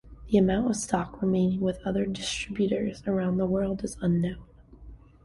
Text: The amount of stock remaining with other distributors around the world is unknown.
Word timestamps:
The 0.31 0.39
amount 0.39 0.67
of 0.67 0.75
stock 0.77 1.21
remaining 1.21 1.59
with 1.59 1.77
other 1.85 2.07
distributors 2.07 3.03
around 3.05 3.37
the 3.37 3.45
world 3.45 3.83
is 3.83 3.97
unknown. 4.01 4.41